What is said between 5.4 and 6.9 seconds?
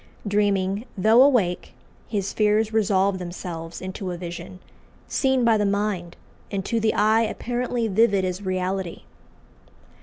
by the mind, and to